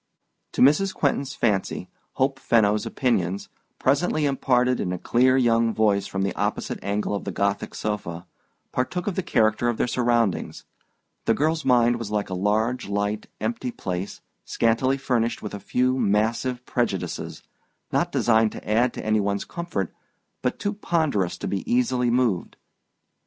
To 0.53 0.63
Mrs. 0.63 0.95
Quentin's 0.95 1.35
fancy, 1.35 1.87
Hope 2.13 2.39
Fenno's 2.39 2.87
opinions, 2.87 3.49
presently 3.77 4.25
imparted 4.25 4.79
in 4.79 4.91
a 4.91 4.97
clear 4.97 5.37
young 5.37 5.75
voice 5.75 6.07
from 6.07 6.23
the 6.23 6.33
opposite 6.33 6.83
angle 6.83 7.13
of 7.13 7.23
the 7.23 7.31
Gothic 7.31 7.75
sofa, 7.75 8.25
partook 8.71 9.05
of 9.05 9.13
the 9.13 9.21
character 9.21 9.69
of 9.69 9.77
their 9.77 9.85
surroundings. 9.85 10.65
The 11.25 11.35
girl's 11.35 11.63
mind 11.63 11.97
was 11.97 12.09
like 12.09 12.31
a 12.31 12.33
large 12.33 12.89
light 12.89 13.27
empty 13.39 13.69
place, 13.69 14.21
scantily 14.43 14.97
furnished 14.97 15.43
with 15.43 15.53
a 15.53 15.59
few 15.59 15.99
massive 15.99 16.65
prejudices, 16.65 17.43
not 17.91 18.11
designed 18.11 18.53
to 18.53 18.67
add 18.67 18.93
to 18.95 19.05
any 19.05 19.19
one's 19.19 19.45
comfort 19.45 19.93
but 20.41 20.57
too 20.57 20.73
ponderous 20.73 21.37
to 21.37 21.47
be 21.47 21.61
easily 21.71 22.09
moved. 22.09 22.57
Mrs. 22.57 23.17